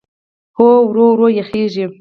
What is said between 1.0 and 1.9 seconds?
ورو یخېږي.